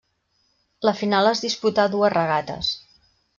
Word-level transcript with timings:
La 0.89 0.93
final 1.01 1.29
es 1.33 1.43
disputà 1.45 1.85
a 1.91 1.93
dues 1.97 2.13
regates. 2.17 2.73